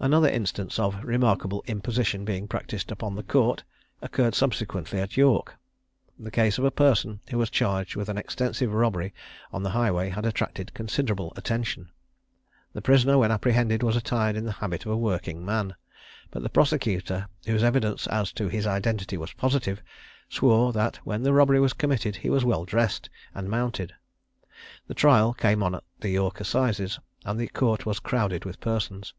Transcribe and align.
Another 0.00 0.28
instance 0.28 0.78
of 0.78 1.02
remarkable 1.02 1.64
imposition 1.66 2.24
being 2.24 2.46
practised 2.46 2.92
upon 2.92 3.16
the 3.16 3.24
Court, 3.24 3.64
occurred 4.00 4.32
subsequently 4.36 5.00
at 5.00 5.16
York. 5.16 5.56
The 6.16 6.30
case 6.30 6.56
of 6.56 6.64
a 6.64 6.70
person 6.70 7.18
who 7.30 7.36
was 7.38 7.50
charged 7.50 7.96
with 7.96 8.08
an 8.08 8.16
extensive 8.16 8.72
robbery 8.72 9.12
on 9.52 9.64
the 9.64 9.70
highway, 9.70 10.10
had 10.10 10.24
attracted 10.24 10.72
considerable 10.72 11.32
attention. 11.34 11.90
The 12.74 12.80
prisoner, 12.80 13.18
when 13.18 13.32
apprehended, 13.32 13.82
was 13.82 13.96
attired 13.96 14.36
in 14.36 14.44
the 14.44 14.52
habit 14.52 14.86
of 14.86 14.92
a 14.92 14.96
working 14.96 15.44
man; 15.44 15.74
but 16.30 16.44
the 16.44 16.48
prosecutor, 16.48 17.26
whose 17.44 17.64
evidence 17.64 18.06
as 18.06 18.30
to 18.34 18.46
his 18.46 18.68
identity 18.68 19.16
was 19.16 19.32
positive, 19.32 19.82
swore 20.28 20.72
that 20.74 20.98
when 20.98 21.24
the 21.24 21.32
robbery 21.32 21.58
was 21.58 21.72
committed 21.72 22.14
he 22.14 22.30
was 22.30 22.44
well 22.44 22.64
dressed, 22.64 23.10
and 23.34 23.50
mounted. 23.50 23.94
The 24.86 24.94
trial 24.94 25.34
came 25.34 25.60
on 25.60 25.74
at 25.74 25.82
the 25.98 26.10
York 26.10 26.38
assizes, 26.38 27.00
and 27.24 27.36
the 27.36 27.48
Court 27.48 27.84
was 27.84 27.98
crowded 27.98 28.44
with 28.44 28.60
persons. 28.60 29.12